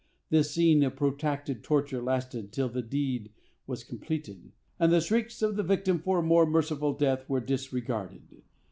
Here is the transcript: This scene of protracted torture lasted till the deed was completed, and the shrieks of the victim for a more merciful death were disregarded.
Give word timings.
This 0.31 0.49
scene 0.49 0.81
of 0.81 0.95
protracted 0.95 1.61
torture 1.63 2.01
lasted 2.01 2.51
till 2.51 2.69
the 2.69 2.81
deed 2.81 3.29
was 3.67 3.83
completed, 3.83 4.51
and 4.79 4.91
the 4.91 4.99
shrieks 4.99 5.43
of 5.43 5.55
the 5.57 5.61
victim 5.61 5.99
for 5.99 6.17
a 6.21 6.23
more 6.23 6.47
merciful 6.47 6.93
death 6.95 7.29
were 7.29 7.39
disregarded. 7.39 8.41